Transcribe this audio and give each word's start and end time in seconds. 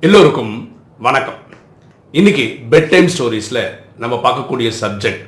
எல்லோருக்கும் 0.00 0.78
வணக்கம். 0.98 1.38
இன்னைக்கு 2.10 2.58
பெட் 2.70 2.88
டைம் 2.88 3.06
ஸ்டோரிஸில் 3.06 3.60
நம்ம 3.96 4.16
பார்க்கக்கூடிய 4.24 4.70
subject 4.80 5.22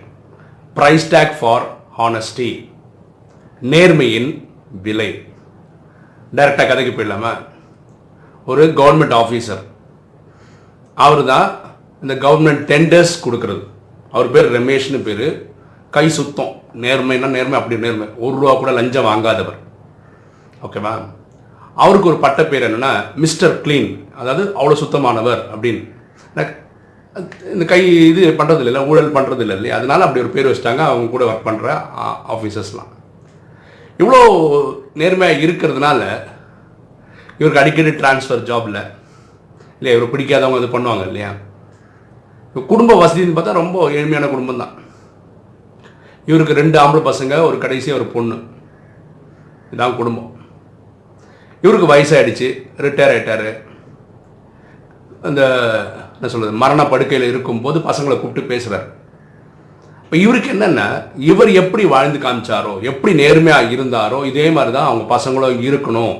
price 0.76 1.06
tag 1.10 1.32
for 1.38 1.64
honesty 1.98 2.48
நேர்மையின் 3.62 4.28
விலை. 4.82 5.08
டைரக்டாக 6.34 6.68
கதைக்கு 6.70 6.92
போயிடலாமா? 6.92 7.32
ஒரு 8.46 8.66
கவர்மெண்ட் 8.66 9.16
ஆஃபீஸர் 9.20 9.62
அவர் 10.94 11.24
தான் 11.24 11.48
இந்த 12.02 12.14
கவர்மெண்ட் 12.14 12.62
டெண்டர்ஸ் 12.72 13.16
கொடுக்கறது. 13.24 13.62
அவர் 14.10 14.30
பேர் 14.30 14.52
ரமேஷ்னு 14.58 15.02
பேர். 15.08 15.26
கை 15.90 16.08
சுத்தம் 16.08 16.54
நேர்மைன்னா 16.74 17.30
நேர்மை 17.36 17.58
அப்படி 17.60 17.78
நேர்மை. 17.86 18.08
ஒரு 18.16 18.36
ரூபா 18.38 18.54
கூட 18.54 18.70
லஞ்சம் 18.70 19.04
வாங்காதவர். 19.04 19.58
ஓகேவா 20.62 20.94
அவருக்கு 21.84 22.10
ஒரு 22.12 22.18
பட்ட 22.24 22.42
பேர் 22.50 22.66
என்னன்னா 22.68 22.92
மிஸ்டர் 23.24 23.54
க்ளீன். 23.64 23.90
அதாவது 24.20 24.44
அவ்வளோ 24.58 24.76
சுத்தமானவர் 24.82 25.42
அப்படின்னு. 25.54 25.82
இந்த 27.52 27.64
கை 27.70 27.80
இது 28.10 28.22
பண்ணுறது 28.40 28.62
இல்லை 28.70 28.80
ஊழல் 28.90 29.14
பண்ணுறது 29.16 29.42
இல்லை 29.44 29.54
இல்லையா? 29.58 29.76
அதனால 29.78 30.04
அப்படி 30.04 30.22
ஒரு 30.24 30.32
பேர் 30.34 30.48
வச்சுட்டாங்க. 30.48 30.82
அவங்க 30.90 31.06
கூட 31.14 31.24
ஒர்க் 31.30 31.48
பண்ணுற 31.48 31.68
ஆஃபீஸர்ஸ்லாம் 32.34 32.90
இவ்வளோ 34.00 34.20
நேர்மையாக 35.00 35.42
இருக்கிறதுனால 35.46 36.00
இவருக்கு 37.40 37.62
அடிக்கடி 37.62 37.92
டிரான்ஸ்ஃபர் 38.00 38.46
ஜாபில் 38.50 38.80
இல்லையா? 39.78 39.96
இவர் 39.96 40.12
பிடிக்காதவங்க 40.12 40.60
இது 40.62 40.74
பண்ணுவாங்க 40.76 41.04
இல்லையா? 41.10 41.30
குடும்ப 42.72 42.92
வசதின்னு 43.02 43.36
பார்த்தா 43.36 43.60
ரொம்ப 43.62 43.78
ஏழ்மையான 43.98 44.28
குடும்பம் 44.34 44.62
தான். 44.62 44.74
இவருக்கு 46.30 46.60
ரெண்டு 46.60 46.76
ஆம்பளை 46.82 47.02
பசங்க 47.10 47.34
ஒரு 47.50 47.58
கடைசி 47.64 47.88
ஒரு 47.98 48.06
பொண்ணு. 48.14 48.36
இதான் 49.74 49.98
குடும்பம். 50.00 50.30
இவருக்கு 51.64 51.92
வயசாயிடுச்சு 51.94 52.48
ரிட்டையர் 52.84 53.12
ஆகிட்டார் 53.14 53.48
அந்த 55.28 55.42
என்ன 56.16 56.28
சொல்கிறது 56.32 56.60
மரண 56.62 56.80
படுக்கையில் 56.92 57.30
இருக்கும்போது 57.32 57.78
பசங்களை 57.88 58.14
கூப்பிட்டு 58.20 58.50
பேசுறாரு. 58.52 58.86
இப்போ 60.02 60.16
இவருக்கு 60.24 60.50
என்னென்னா 60.54 60.86
இவர் 61.30 61.50
எப்படி 61.62 61.84
வாழ்ந்து 61.94 62.18
காமிச்சாரோ 62.24 62.74
எப்படி 62.90 63.12
நேர்மையாக 63.22 63.74
இருந்தாரோ 63.76 64.18
இதே 64.30 64.46
மாதிரி 64.56 64.72
தான் 64.76 64.88
அவங்க 64.90 65.04
பசங்களும் 65.14 65.64
இருக்கணும் 65.68 66.16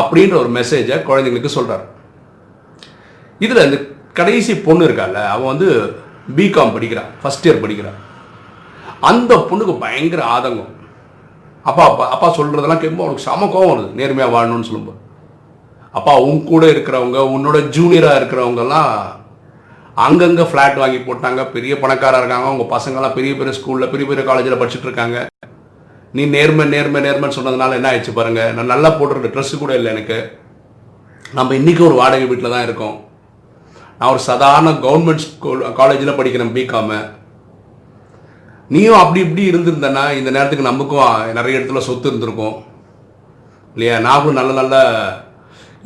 அப்படின்ற 0.00 0.36
ஒரு 0.42 0.50
மெசேஜை 0.58 0.98
குழந்தைங்களுக்கு 1.08 1.56
சொல்கிறார் 1.56 1.84
இதில் 3.44 3.66
இந்த 3.66 3.78
கடைசி 4.18 4.52
பொண்ணு 4.66 4.86
இருக்கால 4.88 5.24
அவன் 5.34 5.50
வந்து 5.52 5.68
பிகாம் 6.38 6.74
படிக்கிறான் 6.74 7.10
ஃபர்ஸ்ட் 7.20 7.46
இயர் 7.48 7.62
படிக்கிறான். 7.64 7.98
அந்த 9.10 9.32
பொண்ணுக்கு 9.50 9.74
பயங்கர 9.84 10.22
ஆதங்கம். 10.36 10.72
அப்பா 11.70 11.82
அப்பா 11.90 12.04
அப்பா 12.14 12.28
சொல்கிறதெல்லாம் 12.36 12.80
கேட்கும்போது 12.82 13.08
அவனுக்கு 13.08 13.28
சம 13.28 13.48
கோவம் 13.54 13.72
வருது. 13.72 13.90
நேர்மையாக 13.98 14.34
வாழணும்னு 14.36 14.68
சொல்லும்போது. 14.68 14.98
அப்பா 15.98 16.12
உன் 16.28 16.40
கூட 16.50 16.64
இருக்கிறவங்க 16.74 17.18
உன்னோட 17.34 17.58
ஜூனியராக 17.76 18.18
இருக்கிறவங்கெல்லாம் 18.20 18.90
அங்கங்கே 20.04 20.44
ஃப்ளாட் 20.50 20.80
வாங்கி 20.82 21.00
போட்டாங்க. 21.06 21.40
பெரிய 21.54 21.74
பணக்காரா 21.82 22.20
இருக்காங்க. 22.20 22.46
அவங்க 22.50 22.66
பசங்கெல்லாம் 22.74 23.16
பெரிய 23.18 23.32
பெரிய 23.40 23.54
ஸ்கூலில் 23.58 23.90
பெரிய 23.92 24.06
பெரிய 24.10 24.24
காலேஜில் 24.28 24.60
படிச்சுட்டு 24.60 24.88
இருக்காங்க. 24.88 25.18
நீ 26.16 26.22
நேர்மை 26.36 26.64
நேர்மை 26.74 27.00
நேர்மைன்னு 27.06 27.38
சொன்னதுனால 27.38 27.76
என்ன 27.78 27.90
ஆயிடுச்சு 27.90 28.12
பாருங்க. 28.18 28.42
நான் 28.56 28.72
நல்லா 28.72 28.88
போட்டிருக்க 28.96 29.30
ட்ரெஸ்ஸு 29.34 29.62
கூட 29.62 29.72
இல்லை 29.78 29.90
எனக்கு. 29.94 30.18
நம்ம 31.38 31.54
இன்றைக்கி 31.60 31.82
ஒரு 31.88 31.96
வாடகை 32.00 32.26
வீட்டில் 32.30 32.54
தான் 32.54 32.66
இருக்கோம். 32.68 32.96
நான் 33.98 34.12
ஒரு 34.14 34.22
சாதாரண 34.30 34.70
கவர்மெண்ட் 34.86 35.24
ஸ்கூல் 35.26 35.60
காலேஜில் 35.80 36.18
படிக்கிறேன் 36.18 36.54
பிகாமை 36.56 36.98
நீயும் 38.72 39.00
அப்படி 39.02 39.20
இப்படி 39.24 39.44
இருந்திருந்தனா 39.50 40.04
இந்த 40.18 40.30
நேரத்துக்கு 40.36 40.70
நமக்கும் 40.70 41.32
நிறைய 41.38 41.58
இடத்துல 41.58 41.80
சொத்து 41.88 42.08
இருந்திருக்கும். 42.10 42.56
இல்லையா? 43.74 43.96
நாங்களும் 44.06 44.38
நல்ல 44.40 44.52
நல்ல 44.60 44.76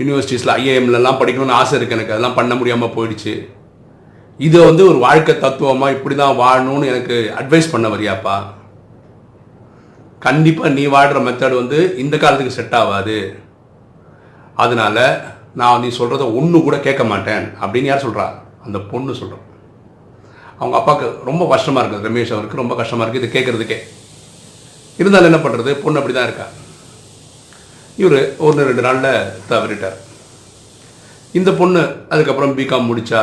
யூனிவர்சிட்டிஸில் 0.01 0.57
ஐஏஎம்லலாம் 0.61 1.21
படிக்கணும்னு 1.21 1.59
ஆசை 1.61 1.75
இருக்குது 1.79 1.97
எனக்கு. 1.99 2.15
அதெல்லாம் 2.15 2.39
பண்ண 2.39 2.55
முடியாமல் 2.61 2.95
போயிடுச்சு. 2.97 3.35
இதை 4.47 4.61
வந்து 4.69 4.83
ஒரு 4.91 4.99
வாழ்க்கை 5.07 5.35
தத்துவமாக 5.39 5.95
இப்படி 5.97 6.15
தான் 6.15 6.39
வாழணும்னு 6.43 6.91
எனக்கு 6.93 7.17
அட்வைஸ் 7.41 7.73
பண்ண 7.75 7.89
வரியாப்பா? 7.95 8.37
கண்டிப்பாக 10.27 10.75
நீ 10.77 10.85
வாழ்கிற 10.97 11.19
மெத்தட் 11.27 11.61
வந்து 11.63 11.81
இந்த 12.03 12.15
காலத்துக்கு 12.17 12.59
செட் 12.59 12.77
ஆகாது. 12.83 13.19
அதனால 14.65 14.99
நான் 15.61 15.83
நீ 15.85 15.89
சொல்கிறத 15.99 16.25
ஒன்று 16.39 16.59
கூட 16.67 16.77
கேட்க 16.87 17.05
மாட்டேன் 17.13 17.45
அப்படின்னு 17.63 17.91
யார் 17.91 18.07
சொல்கிறா 18.07 18.27
அந்த 18.67 18.79
பொண்ணு 18.93 19.21
சொல்கிறேன் 19.21 19.45
அவங்க 20.61 20.77
அப்பாவுக்கு 20.77 21.07
ரொம்ப 21.25 21.47
கஷ்டமாக 21.49 21.83
இருக்குது 21.83 22.09
ரமேஷ் 22.09 22.33
அவருக்கு 22.33 22.57
ரொம்ப 22.57 22.75
கஷ்டமாக 22.75 23.05
இருக்குது 23.05 23.23
இது 23.23 23.35
கேட்குறதுக்கே. 23.35 23.79
இருந்தாலும் 24.99 25.31
என்ன 25.31 25.41
பண்ணுறது 25.43 25.71
பொண்ணு 25.77 25.99
அப்படி 25.99 26.15
தான் 26.15 26.29
இருக்கா? 26.29 26.47
இவர் 27.99 28.19
ஒன்று 28.39 28.65
ரெண்டு 28.65 28.83
நாளில் 28.83 29.11
தவறிட்டார் 29.49 29.99
இந்த 31.35 31.51
பொண்ணு 31.53 31.81
அதுக்கப்புறம் 32.09 32.57
பிகாம் 32.57 32.89
முடித்தா 32.91 33.23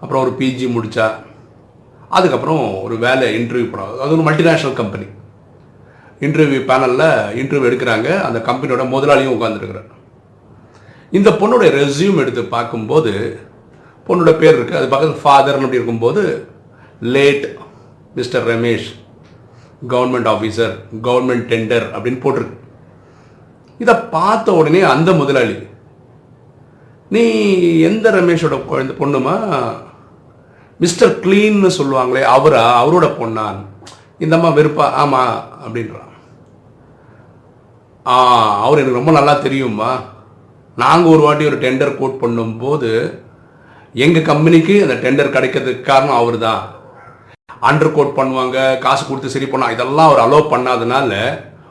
அப்புறம் 0.00 0.22
ஒரு 0.22 0.32
பிஜி 0.38 0.66
முடித்தா 0.74 1.06
அதுக்கப்புறம் 2.10 2.82
ஒரு 2.82 2.98
வேலை 2.98 3.26
இன்டர்வியூ 3.38 3.66
போனோம் 3.70 3.94
அது 3.98 4.14
ஒரு 4.16 4.26
மல்டிநேஷ்னல் 4.28 4.72
கம்பெனி 4.72 5.06
இன்டர்வியூ 6.20 6.60
பேனலில் 6.64 7.08
இன்டர்வியூ 7.40 7.68
எடுக்கிறாங்க 7.70 8.08
அந்த 8.22 8.38
கம்பெனியோட 8.48 8.84
முதலாளியும் 8.88 9.36
உட்காந்துருக்கிறார் 9.36 9.88
இந்த 11.12 11.30
பொண்ணுடைய 11.32 11.70
ரெஸ்யூம் 11.74 12.18
எடுத்து 12.18 12.42
பார்க்கும்போது 12.46 13.12
பொண்ணோட 14.08 14.32
பேர் 14.42 14.56
இருக்குது 14.58 14.80
அது 14.80 14.92
பக்கத்தில் 14.92 15.22
ஃபாதர்னு 15.24 15.66
அப்படி 15.66 15.80
இருக்கும்போது 15.80 16.22
late 17.16 17.46
mister 18.18 18.46
Ramesh 18.52 18.88
government 19.92 20.28
officer 20.34 20.74
government 21.06 21.44
tender 21.52 21.86
அப்படின்னு 21.94 22.22
போட்டிருக்கு. 22.24 22.56
இதை 23.82 23.94
பார்த்த 24.14 24.54
உடனே 24.60 24.80
அந்த 24.94 25.10
முதலாளி 25.20 25.56
நீ 27.14 27.22
எந்த 27.88 28.06
ரமேஷோட 28.16 28.56
குழந்த 28.70 28.94
பொண்ணுமா? 29.02 29.34
மிஸ்டர் 30.82 31.14
கிளீன்னு 31.24 31.70
சொல்லுவாங்களே 31.78 32.22
அவரா? 32.36 32.64
அவரோட 32.80 33.06
பொண்ணான் 33.20 33.60
இந்தம்மா 34.24 34.50
வெறுப்பா? 34.58 34.86
ஆமாம் 35.02 35.36
அப்படின்றான். 35.64 36.12
ஆ 38.06 38.16
அவர் 38.66 38.80
எனக்கு 38.80 38.98
ரொம்ப 38.98 39.12
நல்லா 39.18 39.34
தெரியுமா 39.46 39.90
நாங்கள் 40.82 41.12
ஒரு 41.12 41.22
வாட்டி 41.24 41.48
ஒரு 41.50 41.58
டெண்டர் 41.64 41.98
கோட் 42.00 42.20
பண்ணும்போது 42.22 42.90
எங்கள் 43.94 44.22
கம்பெனிக்கு 44.22 44.82
அந்த 44.82 44.94
டெண்டர் 44.94 45.34
கிடைக்கிறதுக்கு 45.36 45.80
காரணம் 45.80 46.16
அவர் 46.16 46.38
தான் 46.38 46.62
அண்டர் 47.60 47.92
கோட் 47.92 48.18
பண்ணுவாங்க 48.18 48.78
காசு 48.78 49.06
கொடுத்து 49.06 49.28
சரி 49.28 49.46
பண்ணா 49.46 49.70
இதெல்லாம் 49.70 50.08
அவர் 50.08 50.24
அலோவ் 50.24 50.52
பண்ணாதனால 50.52 51.12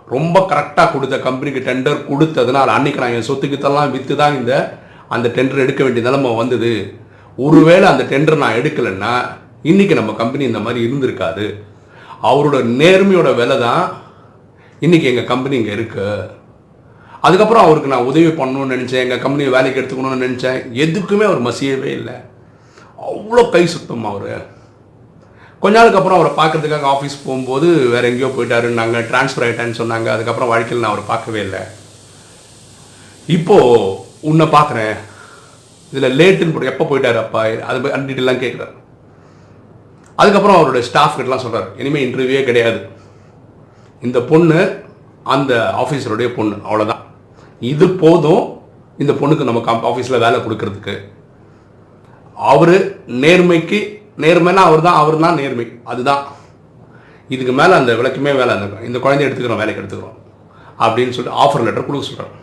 ரொம்ப 0.07 0.39
கரெக்டாக 0.39 0.91
கொடுத்த 0.91 1.15
கம்பெனிக்கு 1.17 1.59
டெண்டர் 1.59 2.05
கொடுத்ததுனால 2.09 2.65
அன்னைக்கு 2.65 2.99
நான் 2.99 3.11
என் 3.11 3.21
சொத்து 3.21 3.47
விற்று 3.93 4.15
தான் 4.15 4.35
இந்த 4.35 4.53
அந்த 5.09 5.27
டெண்டர் 5.27 5.63
எடுக்க 5.63 5.83
வேண்டிய 5.83 6.03
நிலைமை 6.09 6.35
வந்தது. 6.35 6.71
ஒருவேளை 7.37 7.87
அந்த 7.89 8.03
டெண்டர் 8.03 8.35
நான் 8.35 8.57
எடுக்கலைன்னா 8.61 9.13
இன்னைக்கு 9.61 9.93
நம்ம 9.95 10.13
கம்பெனி 10.13 10.43
இந்த 10.43 10.59
மாதிரி 10.59 10.87
இருந்திருக்காது. 10.87 11.45
அவரோட 12.21 12.63
நேர்மையோட 12.63 13.35
விலை 13.35 13.57
தான் 13.59 13.83
இன்னைக்கு 14.81 15.07
எங்கள் 15.07 15.25
கம்பெனி 15.25 15.55
இங்கே 15.55 15.73
இருக்குது 15.75 16.36
அதுக்கப்புறம் 17.21 17.65
அவருக்கு 17.65 17.91
நான் 17.93 18.09
உதவி 18.09 18.27
பண்ணணும்னு 18.27 18.75
நினச்சேன் 18.75 19.03
எங்கள் 19.05 19.23
கம்பெனியை 19.23 19.51
வேலைக்கு 19.55 19.81
எடுத்துக்கணும்னு 19.81 20.25
நினச்சேன். 20.25 20.59
எதுக்குமே 20.83 21.25
அவர் 21.29 21.45
மசியவே 21.47 21.91
இல்லை. 21.99 22.15
அவ்வளோ 23.07 23.49
கை 23.49 23.67
சுத்தம் 23.67 24.05
அவர். 24.05 24.55
கொஞ்ச 25.59 25.77
நாளுக்கு 25.77 25.99
அப்புறம் 25.99 26.19
அவரை 26.19 26.33
பார்க்கறதுக்காக 26.39 26.87
ஆஃபீஸ் 26.93 27.23
போகும்போது 27.25 27.67
வேற 27.67 28.07
எங்கேயோ 28.07 28.31
போயிட்டாருன்னாங்க 28.37 28.79
நாங்கள் 28.79 29.07
ட்ரான்ஸ்ஃபர் 29.11 29.45
ஆகிட்டேன்னு 29.45 29.79
சொன்னாங்க. 29.81 30.07
அதுக்கப்புறம் 30.15 30.51
வாழ்க்கையில் 30.53 30.83
நான் 30.83 30.91
அவரை 30.91 31.05
பார்க்கவே 31.07 31.39
இல்லை. 31.41 31.61
இப்போது 33.25 33.95
உன்னை 34.21 34.45
பார்க்குறேன். 34.45 34.95
இதில் 35.93 36.17
லேட்டுன்னு 36.19 36.53
போட்டு 36.53 36.71
எப்போ 36.73 36.85
போயிட்டார் 36.89 37.23
அப்பா? 37.23 37.41
அது 37.69 37.93
அந்த 37.93 38.13
கேட்குறாரு 38.43 38.75
அதுக்கப்புறம் 40.15 40.57
அவரோட 40.57 40.79
ஸ்டாஃப் 40.79 41.17
கிட்டலாம் 41.17 41.43
சொல்கிறார் 41.43 41.67
இனிமேல் 41.77 42.05
இன்டர்வியூவே 42.05 42.43
கிடையாது. 42.43 42.79
இந்த 44.01 44.19
பொண்ணு 44.21 44.59
அந்த 45.35 45.53
ஆஃபீஸருடைய 45.83 46.27
பொண்ணு. 46.37 46.55
அவ்வளோதான் 46.67 47.03
இது 47.71 47.85
போதும் 48.03 48.43
இந்த 49.03 49.13
பொண்ணுக்கு 49.19 49.47
நம்ம 49.49 49.61
கம் 49.67 49.85
ஆஃபீஸில் 49.89 50.23
வேலை 50.25 50.37
கொடுக்கறதுக்கு. 50.45 50.95
அவர் 52.51 52.75
நேர்மைக்கு 53.23 53.79
நேர்மைனா 54.23 54.61
அவர் 54.69 54.85
தான் 54.87 54.99
அவர் 55.01 55.23
தான் 55.25 55.39
நேர்மை. 55.41 55.65
அதுதான். 55.91 56.23
இதுக்கு 57.35 57.53
மேலே 57.59 57.73
அந்த 57.79 57.91
விளக்குமே 57.99 58.31
வேலை 58.39 58.51
அந்த 58.55 58.85
இந்த 58.89 58.97
குழந்தைய 59.05 59.27
எடுத்துக்கிறோம் 59.27 59.61
வேலைக்கு 59.61 59.81
எடுத்துக்கிறோம். 59.81 60.17
அப்படின்னு 60.85 61.15
சொல்லிட்டு 61.15 61.39
ஆஃபர் 61.43 61.65
லெட்டர் 61.67 61.87
கொடுக்க 61.87 62.09
சொல்கிறோம் 62.09 62.35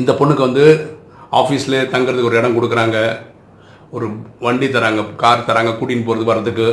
இந்த 0.00 0.12
பொண்ணுக்கு 0.18 0.46
வந்து 0.48 0.64
ஆஃபீஸில் 1.40 1.78
தங்குறதுக்கு 1.94 2.30
ஒரு 2.30 2.38
இடம் 2.40 2.56
கொடுக்குறாங்க. 2.56 2.98
ஒரு 3.96 4.06
வண்டி 4.46 4.66
தராங்க 4.74 5.02
கார் 5.22 5.46
தராங்க 5.48 5.70
கூட்டின்னு 5.78 6.06
போகிறதுக்கு 6.06 6.32
வர்றதுக்கு 6.32 6.66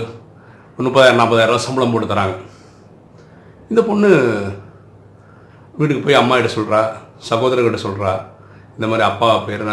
முப்பதாயிரம் 0.85 1.19
நாற்பதாயிரம் 1.21 1.65
சம்பளம் 1.65 1.93
போட்டு 1.93 2.13
தராங்க. 2.13 2.35
இந்த 3.71 3.81
பொண்ணு 3.89 4.09
வீட்டுக்கு 5.77 6.03
போய் 6.05 6.21
அம்மா 6.21 6.35
கிட்ட 6.37 6.51
சொல்கிறா 6.57 6.81
சகோதரர்கிட்ட 7.29 7.79
சொல்கிறா 7.85 8.11
இந்த 8.75 8.85
மாதிரி 8.91 9.03
அப்பா 9.09 9.29
பேர் 9.47 9.63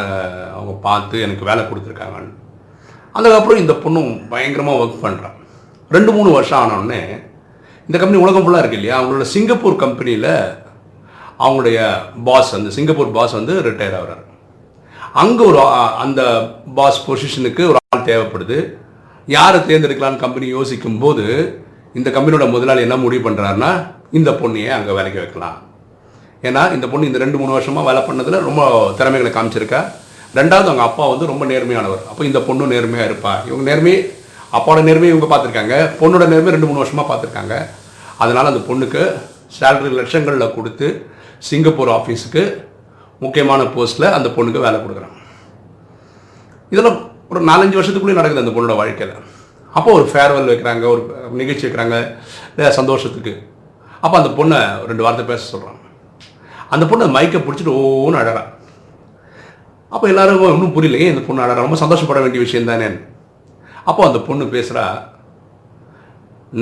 அவங்க 0.56 0.72
பார்த்து 0.86 1.16
எனக்கு 1.26 1.48
வேலை 1.50 1.62
கொடுத்துருக்காங்கன்னு. 1.68 2.32
அதுக்கப்புறம் 3.18 3.62
இந்த 3.62 3.74
பொண்ணும் 3.84 4.10
பயங்கரமாக 4.32 4.80
ஒர்க் 4.82 5.04
பண்ணுறான் 5.04 5.38
ரெண்டு 5.94 6.10
மூணு 6.16 6.28
வருஷம் 6.36 6.60
ஆனோடனே 6.62 7.00
இந்த 7.88 7.96
கம்பெனி 7.98 8.20
உலகம் 8.24 8.44
ஃபுல்லாக 8.44 8.62
இருக்கு 8.62 8.78
இல்லையா? 8.80 8.98
அவங்களோட 8.98 9.24
சிங்கப்பூர் 9.34 9.82
கம்பெனியில் 9.84 10.30
அவங்களுடைய 11.44 11.78
பாஸ் 12.28 12.52
வந்து 12.56 12.74
சிங்கப்பூர் 12.76 13.16
பாஸ் 13.16 13.38
வந்து 13.38 13.54
ரிட்டையர் 13.66 13.96
ஆகிறார். 14.00 14.22
அங்கே 15.22 15.42
ஒரு 15.50 15.58
அந்த 16.04 16.20
பாஸ் 16.78 17.02
பொசிஷனுக்கு 17.08 17.64
ஒரு 17.70 17.80
ஆள் 17.88 18.08
தேவைப்படுது. 18.10 18.58
யாரை 19.28 19.58
தேர்ந்தெடுக்கலாம்னு 19.70 20.22
கம்பெனி 20.24 20.46
யோசிக்கும் 20.56 21.00
போது 21.02 21.26
இந்த 21.98 22.08
கம்பெனியோட 22.14 22.46
முதலாளி 22.54 22.86
என்ன 22.86 22.96
முடிவு 23.04 23.24
பண்ணுறாருன்னா 23.26 23.72
இந்த 24.20 24.30
பொண்ணையே 24.40 24.72
அங்கே 24.78 24.96
வேலைக்கு 24.98 25.22
வைக்கலாம். 25.22 25.58
ஏன்னா 26.48 26.62
இந்த 26.76 26.86
பொண்ணு 26.92 27.08
இந்த 27.10 27.18
ரெண்டு 27.24 27.38
மூணு 27.40 27.52
வருஷமாக 27.56 27.86
வேலை 27.88 28.00
பண்ணதில் 28.08 28.44
ரொம்ப 28.48 28.62
திறமைகளை 28.98 29.30
காமிச்சிருக்கா. 29.34 29.80
ரெண்டாவது 30.38 30.68
அவங்க 30.70 30.84
அப்பா 30.88 31.04
வந்து 31.12 31.28
ரொம்ப 31.30 31.44
நேர்மையானவர். 31.52 32.02
அப்போ 32.10 32.22
இந்த 32.30 32.40
பொண்ணும் 32.48 32.72
நேர்மையாக 32.74 33.08
இருப்பா. 33.10 33.32
இவங்க 33.48 33.64
நேர்மையை 33.70 34.00
அப்பாவோட 34.56 34.80
நேர்மையை 34.88 35.12
இவங்க 35.14 35.28
பார்த்துருக்காங்க. 35.32 35.76
பொண்ணோட 36.00 36.24
நேர்மை 36.32 36.52
ரெண்டு 36.54 36.68
மூணு 36.70 36.82
வருஷமாக 36.82 37.06
பார்த்துருக்காங்க. 37.10 37.54
அதனால் 38.22 38.50
அந்த 38.52 38.62
பொண்ணுக்கு 38.68 39.02
சேலரி 39.58 39.92
லட்சங்களில் 40.00 40.54
கொடுத்து 40.56 40.88
சிங்கப்பூர் 41.48 41.92
ஆஃபீஸுக்கு 41.98 42.42
முக்கியமான 43.24 43.62
போஸ்ட்டில் 43.76 44.14
அந்த 44.16 44.28
பொண்ணுக்கு 44.36 44.64
வேலை 44.66 44.78
கொடுக்குறாங்க. 44.84 45.18
இதெல்லாம் 46.72 46.98
ஒரு 47.32 47.40
நாலஞ்சு 47.50 47.78
வருஷத்துக்குள்ளேயே 47.78 48.18
நடக்குது 48.20 48.44
அந்த 48.44 48.54
பொண்ணோட 48.56 48.76
வாழ்க்கையில். 48.80 49.14
அப்போ 49.78 49.90
ஒரு 49.98 50.06
ஃபேர்வெல் 50.12 50.50
வைக்கிறாங்க 50.52 50.84
ஒரு 50.94 51.02
நிகழ்ச்சி 51.40 51.64
வைக்கிறாங்க 51.66 51.96
சந்தோஷத்துக்கு. 52.78 53.34
அப்போ 54.04 54.16
அந்த 54.20 54.32
பொண்ணை 54.40 54.60
ரெண்டு 54.90 55.04
வார்த்தை 55.06 55.24
பேச 55.30 55.42
சொல்கிறாங்க 55.52 55.80
அந்த 56.74 56.84
பொண்ணு 56.90 57.14
மைக்கை 57.16 57.40
பிடிச்சிட்டு 57.44 57.72
ஓன்னு 57.78 58.20
அழறா. 58.22 58.42
அப்போ 59.94 60.06
எல்லாரும் 60.12 60.42
ஒன்றும் 60.52 60.74
புரியலையே 60.76 61.08
இந்த 61.12 61.22
பொண்ணு 61.26 61.44
அழறா. 61.44 61.64
ரொம்ப 61.64 61.78
சந்தோஷப்பட 61.84 62.20
வேண்டிய 62.24 62.42
விஷயம் 62.44 62.70
தானே? 62.70 62.90
அப்போ 63.90 64.02
அந்த 64.08 64.18
பொண்ணு 64.28 64.44
பேசுகிறா 64.54 64.84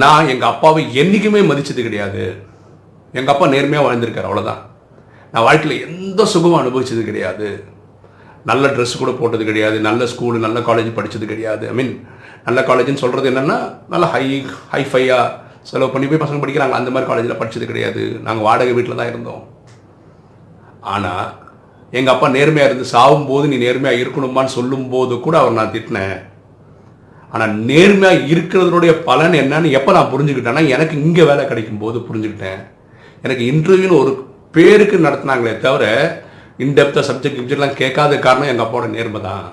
நான் 0.02 0.30
எங்கள் 0.32 0.50
அப்பாவை 0.52 0.82
என்றைக்குமே 1.00 1.40
மதித்தது 1.50 1.82
கிடையாது. 1.86 2.24
எங்கள் 3.18 3.32
அப்பா 3.34 3.46
நேர்மையாக 3.54 3.86
வாழ்ந்திருக்கார் 3.86 4.28
அவ்வளோதான் 4.28 4.62
நான் 5.32 5.46
வாழ்க்கையில் 5.48 5.84
எந்த 5.86 6.24
சுகமும் 6.32 6.60
அனுபவித்தது 6.60 7.02
கிடையாது. 7.08 7.48
நல்ல 8.50 8.66
ட்ரெஸ் 8.74 9.00
கூட 9.00 9.10
போட்டது 9.20 9.44
கிடையாது. 9.48 9.76
நல்ல 9.88 10.04
ஸ்கூலு 10.12 10.38
நல்ல 10.46 10.58
காலேஜ் 10.68 10.96
படித்தது 10.98 11.26
கிடையாது. 11.32 11.64
ஐ 11.72 11.74
மீன் 11.80 11.92
நல்ல 12.46 12.60
காலேஜ்னு 12.68 13.02
சொல்கிறது 13.04 13.30
என்னென்னா 13.32 13.58
நல்ல 13.92 14.04
ஹை 14.14 14.24
ஹைஃபையாக 14.74 15.32
செலவு 15.70 15.92
பண்ணி 15.94 16.06
போய் 16.10 16.22
பசங்க 16.22 16.40
படிக்கிறாங்க. 16.42 16.76
அந்த 16.80 16.90
மாதிரி 16.94 17.08
காலேஜில் 17.10 17.40
படித்தது 17.40 17.66
கிடையாது. 17.70 18.02
நாங்கள் 18.26 18.46
வாடகை 18.48 18.74
வீட்டில் 18.78 19.00
தான் 19.00 19.10
இருந்தோம். 19.12 19.42
ஆனால் 20.94 21.28
எங்கள் 21.98 22.14
அப்பா 22.14 22.26
நேர்மையாக 22.36 22.68
இருந்து 22.70 22.86
சாகும்போது 22.94 23.44
நீ 23.50 23.56
நேர்மையாக 23.66 24.02
இருக்கணுமான்னு 24.02 24.56
சொல்லும்போது 24.58 25.14
கூட 25.26 25.36
அவர் 25.42 25.58
நான் 25.58 25.72
திட்டினேன். 25.76 26.18
ஆனால் 27.34 27.52
நேர்மையாக 27.70 28.26
இருக்கிறதுனுடைய 28.32 28.92
பலன் 29.08 29.36
என்னன்னு 29.42 29.74
எப்போ 29.78 29.90
நான் 29.96 30.12
புரிஞ்சுக்கிட்டேன்னா 30.12 30.62
எனக்கு 30.74 30.94
இங்கே 31.04 31.24
வேலை 31.30 31.44
கிடைக்கும் 31.50 31.82
போது 31.84 31.98
புரிஞ்சுக்கிட்டேன். 32.08 32.60
எனக்கு 33.24 33.44
இன்டர்வியூன்னு 33.52 34.00
ஒரு 34.02 34.12
பேருக்கு 34.56 34.96
நடத்தினாங்களே 35.06 35.54
தவிர 35.66 35.84
இன்டெப்த்தாக 36.64 37.08
சப்ஜெக்ட் 37.08 37.38
கிப்ஜெக்ட்லாம் 37.38 37.78
கேட்காத 37.82 38.18
காரணம் 38.26 38.50
எங்கள் 38.52 38.66
அப்பாவோட 38.66 38.88
நேர்மை 38.96 39.20
தான். 39.28 39.44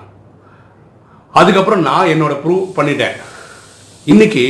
அதுக்கப்புறம் 1.40 1.86
நான் 1.90 2.10
என்னோட 2.14 2.34
ப்ரூவ் 2.44 2.64
பண்ணிட்டேன். 2.78 3.16
இன்னைக்கு 4.12 4.44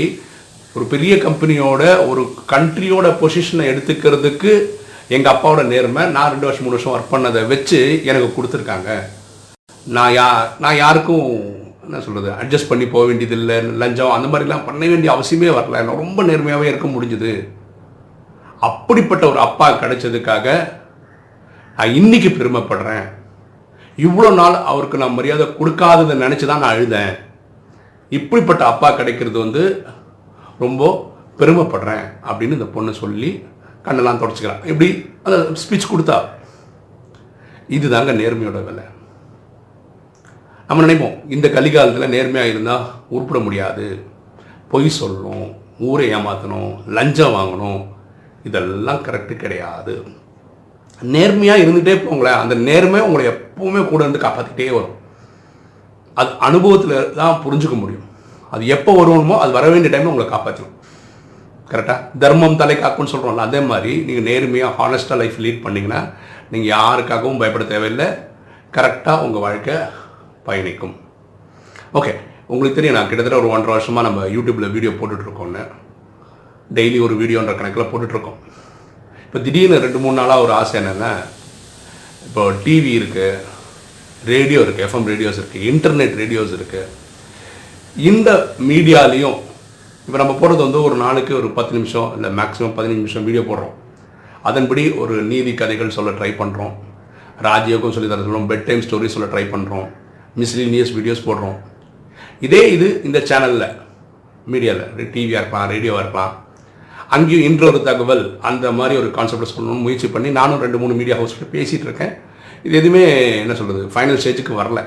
ஒரு 0.77 0.85
பெரிய 0.93 1.15
கம்பெனியோட 1.27 1.83
ஒரு 2.11 2.23
கண்ட்ரியோட 2.53 3.07
பொசிஷனை 3.21 3.65
எடுத்துக்கிறதுக்கு 3.73 4.53
எங்கள் 5.17 5.33
அப்பாவோட 5.33 5.63
நேர்மை 5.69 6.03
நான் 6.15 6.31
ரெண்டு 6.33 6.47
வருஷம் 6.47 6.65
மூணு 6.65 6.77
வருஷம் 6.77 6.95
ஒர்க் 6.95 7.13
பண்ணதை 7.13 7.43
வச்சு 7.53 7.79
எனக்கு 8.11 8.27
கொடுத்துருக்காங்க. 8.35 8.91
நான் 9.97 10.15
யா 10.17 10.27
நான் 10.63 10.81
யாருக்கும் 10.81 11.29
என்ன 11.85 12.01
சொல்கிறது 12.07 12.29
அட்ஜஸ்ட் 12.41 12.71
பண்ணி 12.71 12.87
போக 12.95 13.05
வேண்டியதில்லை 13.11 13.57
லஞ்சம் 13.83 14.15
அந்த 14.17 14.27
மாதிரிலாம் 14.33 14.67
பண்ண 14.67 14.83
வேண்டிய 14.93 15.11
அவசியமே 15.15 15.49
வரல. 15.59 15.81
நான் 15.87 16.03
ரொம்ப 16.03 16.23
நேர்மையாகவே 16.31 16.71
இருக்க 16.71 16.89
முடிஞ்சுது. 16.95 17.33
அப்படிப்பட்ட 18.69 19.25
ஒரு 19.33 19.41
அப்பா 19.47 19.67
கிடைச்சதுக்காக 19.83 20.47
நான் 21.79 21.97
இன்னைக்கு 22.01 22.31
பெருமைப்படுறேன். 22.39 23.07
இவ்வளோ 24.07 24.31
நாள் 24.41 24.63
அவருக்கு 24.71 25.03
நான் 25.03 25.19
மரியாதை 25.19 25.47
கொடுக்காததை 25.61 26.17
நினச்சி 26.25 26.47
தான் 26.47 26.65
நான் 26.65 26.75
அழுதேன். 26.77 27.13
இப்படிப்பட்ட 28.19 28.63
அப்பா 28.73 28.91
கிடைக்கிறது 28.99 29.39
வந்து 29.45 29.63
ரொம்ப 30.65 30.83
பெருமைப்படுறேன் 31.41 32.05
அப்படின்னு 32.29 32.59
இந்த 32.59 32.69
பொண்ணு 32.77 32.93
சொல்லி 33.05 33.31
கண்ணெல்லாம் 33.89 34.21
தொடச்சிக்கலாம். 34.23 34.65
இப்படி 34.65 34.89
அந்த 35.23 35.39
ஸ்பீச் 35.63 35.91
கொடுத்தா. 35.93 36.19
இதுதாங்க 37.77 38.13
நேர்மையோட 38.21 38.61
வேலை. 38.69 38.85
நம்ம 40.69 40.85
நினைப்போம் 40.87 41.31
இந்த 41.35 41.49
கலிகாலத்தில் 41.49 42.13
நேர்மையாக 42.15 42.53
இருந்தால் 42.53 42.87
உருப்பிட 43.09 43.39
முடியாது. 43.41 43.87
பொய் 44.73 44.97
சொல்லணும் 45.01 45.47
ஊரை 45.79 46.07
ஏமாற்றணும் 46.15 46.71
லஞ்சம் 46.97 47.35
வாங்கணும். 47.35 47.83
இதெல்லாம் 48.45 49.03
கரெக்டு 49.05 49.37
கிடையாது. 49.37 49.95
நேர்மையாக 51.03 51.63
இருந்துகிட்டே 51.63 51.95
போங்களேன். 52.05 52.41
அந்த 52.43 52.55
நேர்மை 52.69 53.01
உங்களை 53.01 53.27
எப்பவுமே 53.33 53.81
கூட 53.89 54.01
இருந்து 54.05 54.27
காப்பாற்றிக்கிட்டே 54.27 54.71
வரும். 54.79 54.97
அது 56.15 56.31
அனுபவத்தில் 56.39 57.15
தான் 57.15 57.41
புரிஞ்சுக்க 57.45 57.77
முடியும். 57.83 58.07
அது 58.51 58.67
எப்போ 58.67 58.93
வருவோமோ 59.01 59.37
அது 59.39 59.53
வர 59.53 59.69
வேண்டிய 59.69 59.91
டைமில் 59.93 60.13
உங்களை 60.13 60.27
காப்பாற்றணும் 60.31 60.77
கரெக்டாக 61.71 62.19
தர்மம் 62.23 62.59
தலை 62.61 62.77
காக்கும்னு 62.77 63.13
சொல்கிறோம்ல 63.13 63.47
அதே 63.49 63.61
மாதிரி 63.71 63.93
நீங்கள் 64.07 64.27
நேர்மையாக 64.29 64.77
ஹானஸ்ட்டாக 64.79 65.21
லைஃப் 65.23 65.39
லீட் 65.45 65.65
பண்ணிங்கன்னா 65.65 66.01
நீங்கள் 66.53 66.73
யாருக்காகவும் 66.77 67.41
பயப்பட 67.41 67.65
தேவையில்லை. 67.73 68.09
கரெக்டாக 68.77 69.25
உங்கள் 69.27 69.45
வாழ்க்கை 69.47 69.77
பயணிக்கும். 70.47 70.95
ஓகே 71.99 72.13
உங்களுக்கு 72.53 72.79
தெரியும் 72.79 72.97
நான் 72.99 73.11
கிட்டத்தட்ட 73.11 73.41
ஒரு 73.43 73.51
ஒன்றரை 73.55 73.73
வருஷமாக 73.77 74.07
நம்ம 74.09 74.21
யூடியூப்பில் 74.37 74.75
வீடியோ 74.77 74.93
போட்டுட்ருக்கோன்னு 75.01 75.65
டெய்லி 76.77 76.99
ஒரு 77.07 77.15
வீடியோன்ற 77.21 77.53
கணக்கில் 77.59 77.91
போட்டுட்ருக்கோம். 77.91 78.39
இப்போ 79.27 79.39
திடீர்னு 79.47 79.83
ரெண்டு 79.85 79.99
மூணு 80.05 80.17
நாளாக 80.21 80.45
ஒரு 80.45 80.53
ஆசை 80.61 80.77
என்னென்னா 80.81 81.13
இப்போ 82.29 82.43
டிவி 82.65 82.93
இருக்குது 83.01 83.43
ரேடியோ 84.31 84.61
இருக்குது 84.65 84.87
எஃப்எம் 84.87 85.09
ரேடியோஸ் 85.13 85.41
இருக்குது 85.41 85.67
இன்டர்நெட் 85.73 86.17
ரேடியோஸ் 86.23 86.55
இருக்குது 86.59 86.89
இந்த 88.11 88.31
மீடியாலையும் 88.71 89.37
இப்போ 90.09 90.19
நம்ம 90.21 90.35
போடுறது 90.41 90.63
வந்து 90.65 90.79
ஒரு 90.89 90.97
நாளுக்கு 91.03 91.33
ஒரு 91.39 91.49
பத்து 91.57 91.73
நிமிஷம் 91.77 92.13
இல்லை 92.17 92.29
மேக்ஸிமம் 92.37 92.73
பதினஞ்சு 92.77 93.01
நிமிஷம் 93.01 93.25
வீடியோ 93.27 93.43
போடுறோம். 93.49 93.73
அதன்படி 94.49 94.83
ஒரு 95.03 95.15
நீதி 95.31 95.51
கதைகள் 95.59 95.91
சொல்ல 95.97 96.11
ட்ரை 96.19 96.31
பண்ணுறோம் 96.39 96.71
ராஜயோகம் 97.47 97.93
சொல்லி 97.97 98.09
தர 98.13 98.23
சொல்கிறோம் 98.23 98.47
பெட் 98.51 98.65
டைம் 98.69 98.85
ஸ்டோரி 98.87 99.09
சொல்ல 99.15 99.27
ட்ரை 99.33 99.43
பண்ணுறோம் 99.55 99.85
மிஸ்லினியஸ் 100.43 100.93
வீடியோஸ் 100.99 101.21
போடுறோம். 101.27 101.59
இதே 102.47 102.63
இது 102.77 102.87
இந்த 103.09 103.21
சேனலில் 103.31 103.67
மீடியாவில் 104.53 105.11
டிவியாக 105.17 105.43
இருக்கலாம் 105.43 105.69
ரேடியோவாக 105.75 106.05
இருக்கலாம் 106.05 106.33
அங்கேயும் 107.17 107.47
இன்றொரு 107.49 107.83
தகவல் 107.91 108.25
அந்த 108.51 108.73
மாதிரி 108.79 108.97
ஒரு 109.03 109.11
கான்செப்டை 109.19 109.49
சொல்லணும்னு 109.53 109.87
முயற்சி 109.89 110.11
பண்ணி 110.17 110.33
நானும் 110.41 110.65
ரெண்டு 110.67 110.81
மூணு 110.85 110.97
மீடியா 111.01 111.19
ஹவுஸில் 111.21 111.53
பேசிகிட்டு 111.57 111.89
இருக்கேன். 111.89 112.15
இது 112.69 112.75
எதுவுமே 112.81 113.05
என்ன 113.43 113.57
சொல்கிறது 113.61 113.85
ஃபைனல் 113.97 114.23
ஸ்டேஜுக்கு 114.23 114.57
வரல. 114.63 114.81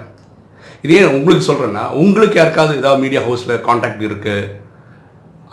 இதே 0.88 1.00
உங்களுக்கு 1.20 1.50
சொல்கிறேன்னா 1.52 1.86
உங்களுக்கு 2.04 2.40
யாருக்காவது 2.42 2.82
ஏதாவது 2.84 3.04
மீடியா 3.06 3.24
ஹவுஸில் 3.30 3.56
காண்டாக்ட் 3.70 4.06
இருக்குது 4.10 4.50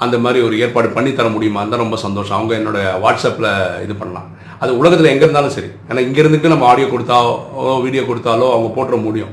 அந்த 0.05 0.17
மாதிரி 0.25 0.39
ஒரு 0.47 0.55
ஏற்பாடு 0.65 0.89
பண்ணி 0.97 1.11
தர 1.19 1.29
முடியுமா? 1.37 1.61
இருந்தால் 1.63 1.83
ரொம்ப 1.85 1.97
சந்தோஷம். 2.05 2.37
அவங்க 2.39 2.53
என்னோட 2.61 2.79
வாட்ஸ்அப்பில் 3.05 3.51
இது 3.85 3.95
பண்ணலாம். 4.01 4.29
அது 4.63 4.71
உலகத்தில் 4.81 5.11
எங்கே 5.13 5.25
இருந்தாலும் 5.27 5.55
சரி. 5.57 5.71
ஏன்னா 5.89 6.01
இங்கே 6.07 6.21
இருந்துட்டு 6.23 6.53
நம்ம 6.53 6.67
ஆடியோ 6.71 6.89
கொடுத்தாலோ 6.93 7.75
வீடியோ 7.87 8.03
கொடுத்தாலோ 8.11 8.47
அவங்க 8.55 8.71
போட்டுற 8.77 8.97
முடியும். 9.07 9.33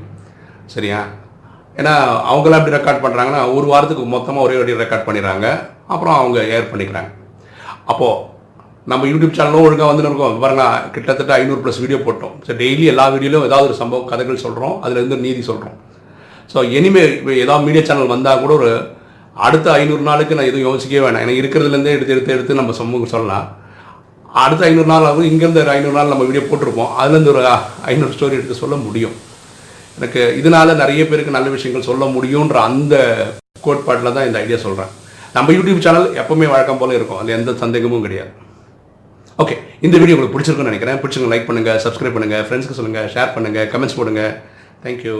சரியா? 0.75 0.99
ஏன்னா 1.79 1.93
அவங்களாம் 2.31 2.59
எப்படி 2.61 2.77
ரெக்கார்ட் 2.77 3.03
பண்ணுறாங்கன்னா 3.05 3.41
ஒரு 3.57 3.67
வாரத்துக்கு 3.71 4.03
மொத்தமாக 4.15 4.45
ஒரே 4.47 4.57
வாட்டி 4.57 4.81
ரெக்கார்ட் 4.83 5.07
பண்ணிடுறாங்க. 5.07 5.47
அப்புறம் 5.93 6.17
அவங்க 6.21 6.37
ஏர் 6.55 6.71
பண்ணிக்கிறாங்க. 6.71 7.11
அப்போது 7.91 8.21
நம்ம 8.91 9.03
யூடியூப் 9.11 9.37
சேனலும் 9.37 9.65
ஒழுங்காக 9.67 9.89
வந்து 9.91 10.03
இருக்கோம். 10.09 10.35
பாருங்க 10.43 10.65
கிட்டத்தட்ட 10.95 11.31
ஐநூறு 11.39 11.61
ப்ளஸ் 11.63 11.81
வீடியோ 11.83 11.99
போட்டோம். 12.07 12.35
ஸோ 12.47 12.51
டெய்லி 12.61 12.85
எல்லா 12.91 13.05
வீடியோலையும் 13.13 13.47
ஏதாவது 13.49 13.67
ஒரு 13.69 13.77
சம்பவம் 13.81 14.09
கதைகள் 14.11 14.43
சொல்கிறோம் 14.45 14.75
அதுலேருந்து 14.83 15.17
நீதி 15.25 15.41
சொல்கிறோம் 15.49 15.77
ஸோ 16.53 16.59
இனிமேல் 16.77 17.13
இப்போ 17.19 17.31
ஏதாவது 17.45 17.65
மீடியா 17.67 17.83
சேனல் 17.87 18.13
வந்தால் 18.15 18.41
கூட 18.43 18.53
ஒரு 18.59 18.71
அடுத்த 19.45 19.67
ஐநூறு 19.79 20.03
நாளுக்கு 20.07 20.35
நான் 20.37 20.49
எதுவும் 20.49 20.67
யோசிக்கவே 20.69 21.01
வேணாம். 21.05 21.23
எனக்கு 21.25 21.41
இருக்கிறதுலேருந்தே 21.43 21.93
எடுத்து 21.95 22.13
எடுத்து 22.15 22.33
எடுத்து 22.35 22.59
நம்ம 22.59 22.73
சமூகம் 22.81 23.13
சொல்லலாம். 23.13 23.45
அடுத்த 24.43 24.61
ஐநூறு 24.67 24.89
நாள் 24.91 25.07
ஆகும் 25.09 25.29
இங்கேருந்து 25.31 25.61
ஒரு 25.63 25.71
ஐநூறு 25.73 25.97
நாள் 25.97 26.11
நம்ம 26.13 26.25
வீடியோ 26.29 26.43
போட்டிருப்போம். 26.49 26.91
அதுலேருந்து 27.01 27.33
ஒரு 27.33 27.43
ஐநூறு 27.91 28.13
ஸ்டோரி 28.15 28.37
எடுத்து 28.39 28.61
சொல்ல 28.63 28.75
முடியும். 28.85 29.15
எனக்கு 29.97 30.21
இதனால 30.39 30.75
நிறைய 30.83 31.01
பேருக்கு 31.09 31.35
நல்ல 31.37 31.49
விஷயங்கள் 31.55 31.87
சொல்ல 31.89 32.05
முடியுன்ற 32.15 32.57
அந்த 32.69 32.95
கோட்பாட்டில் 33.65 34.15
தான் 34.17 34.27
இந்த 34.29 34.39
ஐடியா 34.43 34.57
சொல்கிறேன் 34.65 34.91
நம்ம 35.35 35.53
யூடியூப் 35.57 35.85
சேனல் 35.85 36.09
எப்பவுமே 36.21 36.47
வழக்கம் 36.53 36.81
போல 36.81 36.93
இருக்கும். 36.97 37.19
அதில் 37.21 37.37
எந்த 37.39 37.53
சந்தேகமும் 37.63 38.05
கிடையாது. 38.05 38.31
ஓகே 39.43 39.55
இந்த 39.85 39.95
வீடியோ 40.01 40.15
உங்களுக்கு 40.15 40.35
பிடிச்சிருக்குன்னு 40.35 40.71
நினைக்கிறேன். 40.71 40.99
பிடிச்சிருங்க 41.03 41.31
லைக் 41.33 41.47
பண்ணுங்கள் 41.49 41.81
சப்ஸ்கிரைப் 41.85 42.15
பண்ணுங்கள் 42.17 42.45
ஃப்ரெண்ட்ஸ்க்கு 42.47 42.77
சொல்லுங்கள் 42.79 43.09
ஷேர் 43.15 43.33
பண்ணுங்கள் 43.37 43.67
கமெண்ட்ஸ் 43.73 43.97
போடுங்கள் 43.99 44.33
தேங்க்யூ 44.83 45.17